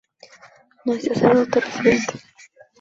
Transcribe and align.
No 0.83 0.93
hay 0.93 0.99
sacerdote 1.01 1.59
residente. 1.59 2.13